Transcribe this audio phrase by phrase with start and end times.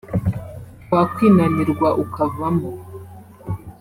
[0.91, 2.71] wakwinanirwa ukavamo